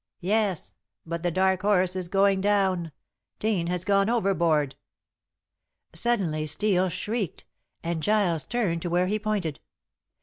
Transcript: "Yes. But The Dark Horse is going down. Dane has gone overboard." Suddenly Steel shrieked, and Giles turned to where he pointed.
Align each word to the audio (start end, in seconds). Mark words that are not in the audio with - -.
"Yes. 0.21 0.73
But 1.05 1.21
The 1.21 1.29
Dark 1.29 1.61
Horse 1.61 1.95
is 1.95 2.07
going 2.07 2.41
down. 2.41 2.91
Dane 3.37 3.67
has 3.67 3.85
gone 3.85 4.09
overboard." 4.09 4.75
Suddenly 5.93 6.47
Steel 6.47 6.89
shrieked, 6.89 7.45
and 7.83 8.01
Giles 8.01 8.43
turned 8.43 8.81
to 8.81 8.89
where 8.89 9.05
he 9.05 9.19
pointed. 9.19 9.59